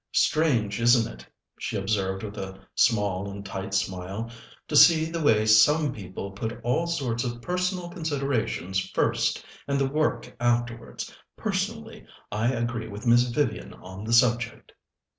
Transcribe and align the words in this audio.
"Strange, 0.13 0.81
isn't 0.81 1.07
it?" 1.13 1.27
she 1.59 1.77
observed 1.77 2.23
with 2.23 2.35
a 2.35 2.59
small 2.73 3.29
and 3.29 3.45
tight 3.45 3.71
smile, 3.71 4.31
"to 4.67 4.75
see 4.75 5.05
the 5.11 5.21
way 5.21 5.45
some 5.45 5.93
people 5.93 6.31
put 6.31 6.59
all 6.63 6.87
sorts 6.87 7.23
of 7.23 7.39
personal 7.39 7.87
considerations 7.87 8.79
first 8.79 9.45
and 9.67 9.79
the 9.79 9.85
work 9.87 10.35
afterwards! 10.39 11.13
Personally, 11.37 12.03
I 12.31 12.51
agree 12.51 12.87
with 12.87 13.05
Miss 13.05 13.25
Vivian 13.27 13.73
on 13.75 14.03
the 14.03 14.11
subject." 14.11 14.71